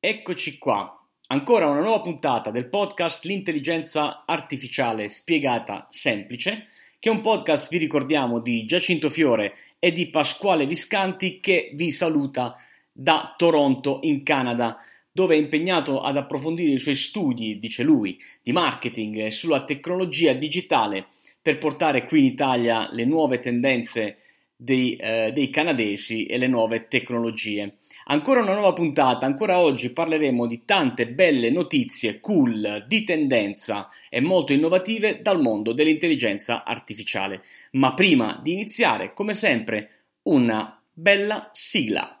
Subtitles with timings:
[0.00, 0.96] Eccoci qua,
[1.26, 6.68] ancora una nuova puntata del podcast L'intelligenza artificiale spiegata semplice,
[7.00, 11.90] che è un podcast, vi ricordiamo, di Giacinto Fiore e di Pasquale Viscanti che vi
[11.90, 12.56] saluta
[12.92, 14.78] da Toronto in Canada,
[15.10, 21.06] dove è impegnato ad approfondire i suoi studi, dice lui, di marketing sulla tecnologia digitale
[21.42, 24.18] per portare qui in Italia le nuove tendenze
[24.54, 27.78] dei, eh, dei canadesi e le nuove tecnologie.
[28.10, 34.22] Ancora una nuova puntata, ancora oggi parleremo di tante belle notizie cool, di tendenza e
[34.22, 37.42] molto innovative dal mondo dell'intelligenza artificiale.
[37.72, 39.90] Ma prima di iniziare, come sempre,
[40.22, 42.17] una bella sigla.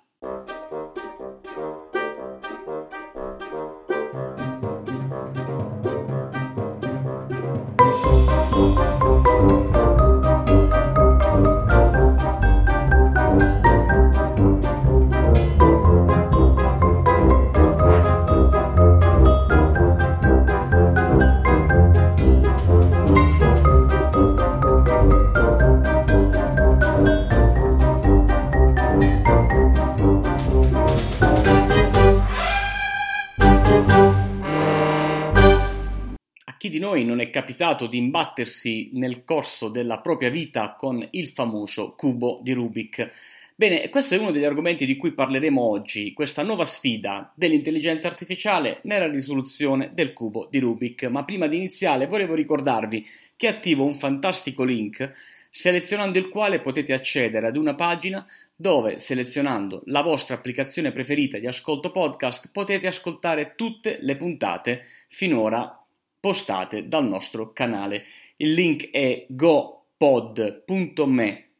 [36.78, 41.94] Di noi non è capitato di imbattersi nel corso della propria vita con il famoso
[41.96, 43.10] cubo di Rubik?
[43.56, 48.78] Bene, questo è uno degli argomenti di cui parleremo oggi, questa nuova sfida dell'intelligenza artificiale
[48.84, 51.02] nella risoluzione del cubo di Rubik.
[51.06, 55.12] Ma prima di iniziare volevo ricordarvi che attivo un fantastico link
[55.50, 61.48] selezionando il quale potete accedere ad una pagina dove selezionando la vostra applicazione preferita di
[61.48, 65.82] ascolto podcast potete ascoltare tutte le puntate finora
[66.20, 68.04] postate dal nostro canale.
[68.36, 69.86] Il link è gopod.me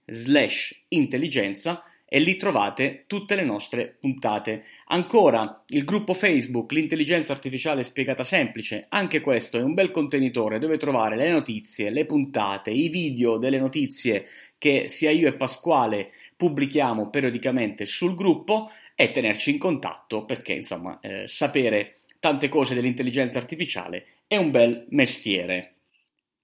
[0.06, 4.64] slash intelligenza e lì trovate tutte le nostre puntate.
[4.86, 10.78] Ancora il gruppo Facebook L'intelligenza artificiale spiegata semplice, anche questo è un bel contenitore dove
[10.78, 14.24] trovare le notizie, le puntate, i video delle notizie
[14.56, 20.98] che sia io e Pasquale pubblichiamo periodicamente sul gruppo e tenerci in contatto perché insomma
[21.00, 25.72] eh, sapere tante cose dell'intelligenza artificiale è un bel mestiere.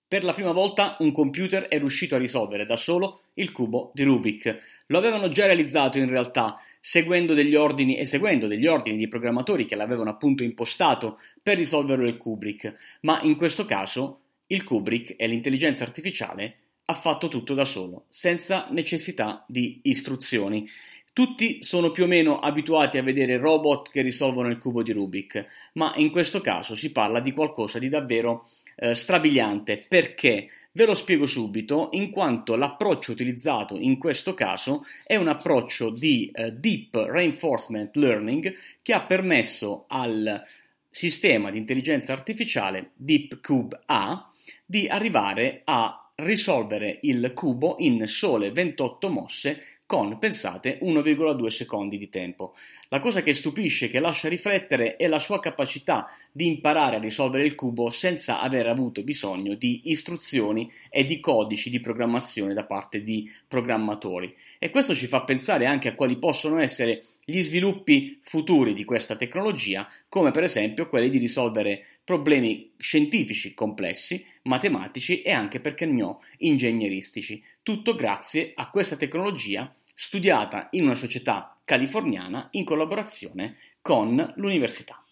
[0.09, 4.05] Per la prima volta un computer è riuscito a risolvere da solo il cubo di
[4.05, 4.85] Rubik.
[4.87, 9.67] Lo avevano già realizzato in realtà seguendo degli ordini e seguendo degli ordini di programmatori
[9.67, 15.27] che l'avevano appunto impostato per risolverlo il Kubrick, ma in questo caso il Kubrick e
[15.27, 16.57] l'intelligenza artificiale
[16.87, 20.67] ha fatto tutto da solo, senza necessità di istruzioni.
[21.15, 25.71] Tutti sono più o meno abituati a vedere robot che risolvono il cubo di Rubik,
[25.75, 29.79] ma in questo caso si parla di qualcosa di davvero eh, strabiliante.
[29.79, 30.49] Perché?
[30.73, 36.33] Ve lo spiego subito, in quanto l'approccio utilizzato in questo caso è un approccio di
[36.35, 38.53] eh, Deep Reinforcement Learning
[38.83, 40.43] che ha permesso al
[40.91, 44.29] sistema di intelligenza artificiale DeepCube A
[44.67, 52.09] di arrivare a risolvere il cubo in sole 28 mosse con, pensate, 1,2 secondi di
[52.09, 52.55] tempo.
[52.89, 57.01] La cosa che stupisce e che lascia riflettere è la sua capacità di imparare a
[57.01, 62.65] risolvere il cubo senza aver avuto bisogno di istruzioni e di codici di programmazione da
[62.65, 64.35] parte di programmatori.
[64.59, 69.17] E questo ci fa pensare anche a quali possono essere gli sviluppi futuri di questa
[69.17, 76.23] tecnologia, come per esempio quelli di risolvere problemi scientifici complessi, matematici e anche, perché no,
[76.39, 77.43] ingegneristici.
[77.63, 85.04] Tutto grazie a questa tecnologia studiata in una società californiana in collaborazione con l'università.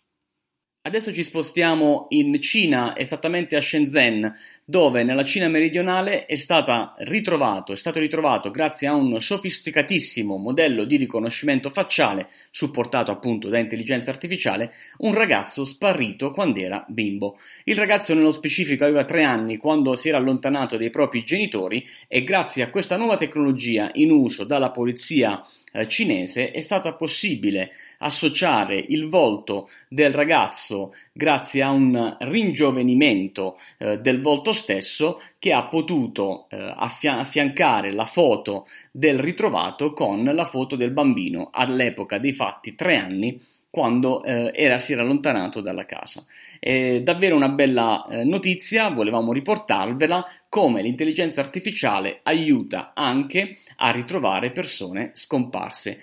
[0.84, 4.34] Adesso ci spostiamo in Cina, esattamente a Shenzhen,
[4.64, 6.36] dove nella Cina meridionale è,
[7.04, 13.60] ritrovato, è stato ritrovato, grazie a un sofisticatissimo modello di riconoscimento facciale, supportato appunto da
[13.60, 17.38] intelligenza artificiale, un ragazzo sparito quando era bimbo.
[17.62, 22.24] Il ragazzo nello specifico aveva tre anni quando si era allontanato dai propri genitori e
[22.24, 28.76] grazie a questa nuova tecnologia in uso dalla polizia eh, cinese è stato possibile associare
[28.76, 30.71] il volto del ragazzo
[31.12, 38.04] grazie a un ringiovenimento eh, del volto stesso che ha potuto eh, affia- affiancare la
[38.04, 43.40] foto del ritrovato con la foto del bambino all'epoca dei fatti tre anni
[43.72, 46.26] quando eh, era, si era allontanato dalla casa.
[46.60, 54.50] È davvero una bella eh, notizia, volevamo riportarvela come l'intelligenza artificiale aiuta anche a ritrovare
[54.50, 56.00] persone scomparse.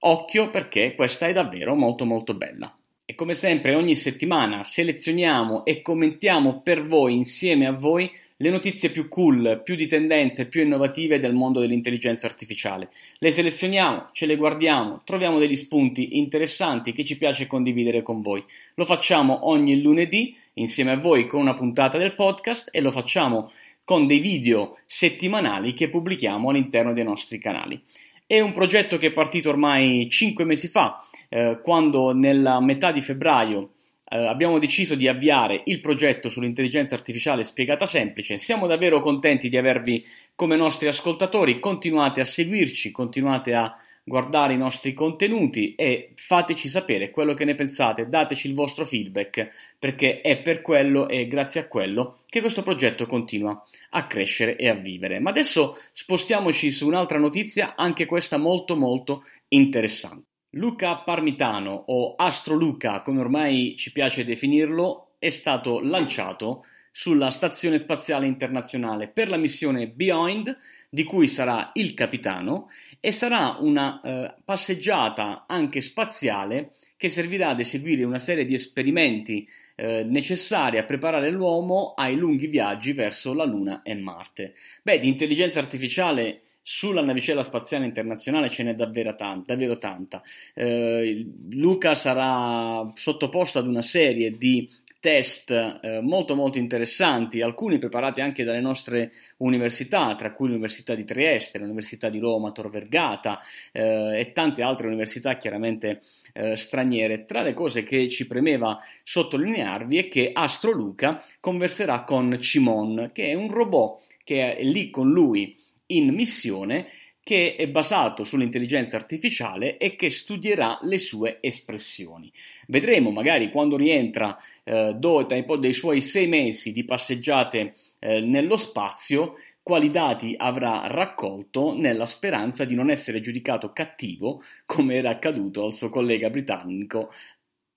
[0.00, 2.76] Occhio perché questa è davvero molto molto bella.
[3.18, 9.08] Come sempre ogni settimana selezioniamo e commentiamo per voi, insieme a voi, le notizie più
[9.08, 12.90] cool, più di tendenze, più innovative del mondo dell'intelligenza artificiale.
[13.18, 18.44] Le selezioniamo, ce le guardiamo, troviamo degli spunti interessanti che ci piace condividere con voi.
[18.74, 23.50] Lo facciamo ogni lunedì insieme a voi con una puntata del podcast e lo facciamo
[23.82, 27.82] con dei video settimanali che pubblichiamo all'interno dei nostri canali.
[28.30, 33.00] È un progetto che è partito ormai 5 mesi fa, eh, quando nella metà di
[33.00, 33.70] febbraio
[34.04, 38.36] eh, abbiamo deciso di avviare il progetto sull'intelligenza artificiale spiegata semplice.
[38.36, 40.04] Siamo davvero contenti di avervi
[40.34, 41.58] come nostri ascoltatori.
[41.58, 43.74] Continuate a seguirci, continuate a
[44.08, 49.48] guardare i nostri contenuti e fateci sapere quello che ne pensate, dateci il vostro feedback,
[49.78, 54.68] perché è per quello e grazie a quello che questo progetto continua a crescere e
[54.68, 55.20] a vivere.
[55.20, 60.24] Ma adesso spostiamoci su un'altra notizia, anche questa molto molto interessante.
[60.52, 67.78] Luca Parmitano o Astro Luca, come ormai ci piace definirlo, è stato lanciato sulla Stazione
[67.78, 70.56] Spaziale Internazionale per la missione Behind,
[70.88, 72.68] di cui sarà il capitano,
[73.00, 79.48] e sarà una eh, passeggiata anche spaziale che servirà ad eseguire una serie di esperimenti
[79.76, 84.54] eh, necessari a preparare l'uomo ai lunghi viaggi verso la Luna e Marte.
[84.82, 89.54] Beh, di intelligenza artificiale sulla navicella spaziale internazionale ce n'è davvero tanta.
[89.54, 90.20] Davvero tanta.
[90.52, 94.68] Eh, Luca sarà sottoposto ad una serie di
[95.00, 101.04] test eh, molto molto interessanti, alcuni preparati anche dalle nostre università, tra cui l'Università di
[101.04, 103.40] Trieste, l'Università di Roma, Tor Vergata
[103.72, 106.02] eh, e tante altre università chiaramente
[106.32, 107.24] eh, straniere.
[107.24, 113.26] Tra le cose che ci premeva sottolinearvi è che Astro Luca converserà con Cimon, che
[113.26, 115.56] è un robot che è lì con lui
[115.90, 116.86] in missione
[117.28, 122.32] che è basato sull'intelligenza artificiale e che studierà le sue espressioni.
[122.68, 124.34] Vedremo magari quando rientra
[124.64, 131.76] eh, dopo dei suoi sei mesi di passeggiate eh, nello spazio quali dati avrà raccolto
[131.76, 137.12] nella speranza di non essere giudicato cattivo come era accaduto al suo collega britannico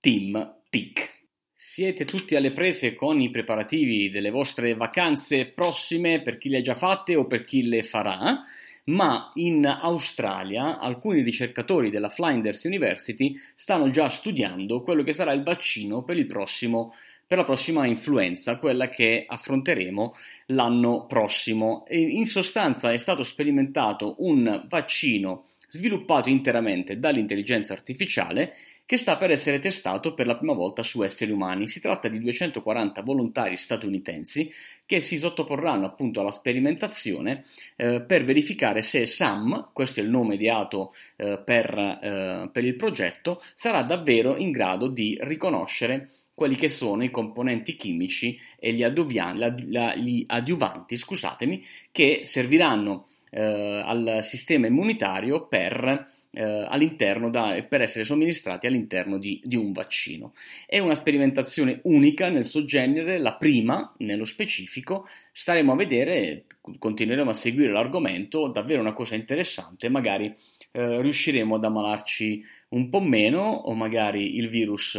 [0.00, 1.10] Tim Peake.
[1.54, 6.62] Siete tutti alle prese con i preparativi delle vostre vacanze prossime per chi le ha
[6.62, 8.42] già fatte o per chi le farà?
[8.84, 15.42] Ma in Australia alcuni ricercatori della Flinders University stanno già studiando quello che sarà il
[15.42, 16.94] vaccino per, il prossimo,
[17.26, 20.14] per la prossima influenza, quella che affronteremo
[20.46, 21.86] l'anno prossimo.
[21.86, 29.30] E in sostanza è stato sperimentato un vaccino sviluppato interamente dall'intelligenza artificiale che sta per
[29.30, 31.68] essere testato per la prima volta su esseri umani.
[31.68, 34.52] Si tratta di 240 volontari statunitensi
[34.84, 37.44] che si sottoporranno appunto alla sperimentazione
[37.76, 42.76] eh, per verificare se SAM, questo è il nome ideato eh, per, eh, per il
[42.76, 48.82] progetto, sarà davvero in grado di riconoscere quelli che sono i componenti chimici e gli,
[48.82, 53.40] aduvian, la, la, gli adiuvanti scusatemi, che serviranno eh,
[53.84, 60.34] al sistema immunitario per all'interno da, per essere somministrati all'interno di, di, un vaccino.
[60.66, 65.06] È una sperimentazione unica nel suo genere, la prima nello specifico.
[65.32, 66.44] Staremo a vedere,
[66.78, 70.34] continueremo a seguire l'argomento, davvero una cosa interessante, magari
[70.72, 74.98] eh, riusciremo ad ammalarci un po' meno o magari il virus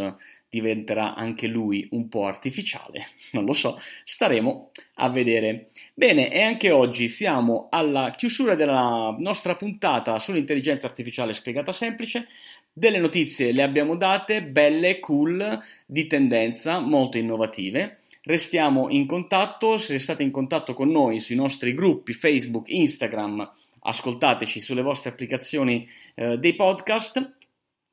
[0.54, 5.70] diventerà anche lui un po' artificiale, non lo so, staremo a vedere.
[5.96, 12.28] Bene, e anche oggi siamo alla chiusura della nostra puntata sull'intelligenza artificiale spiegata semplice.
[12.72, 17.98] Delle notizie le abbiamo date, belle, cool, di tendenza, molto innovative.
[18.22, 24.62] Restiamo in contatto, se state in contatto con noi sui nostri gruppi Facebook, Instagram, ascoltateci
[24.62, 27.38] sulle vostre applicazioni eh, dei podcast.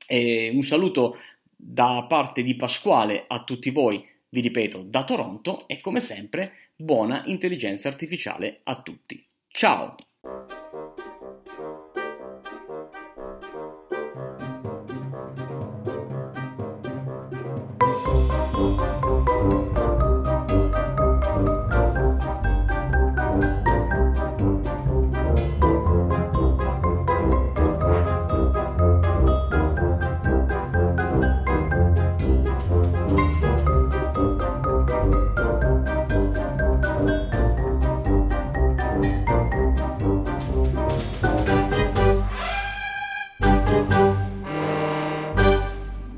[0.06, 1.16] E un saluto
[1.62, 7.22] da parte di Pasquale a tutti voi, vi ripeto, da Toronto e come sempre buona
[7.26, 9.24] intelligenza artificiale a tutti.
[9.48, 9.94] Ciao!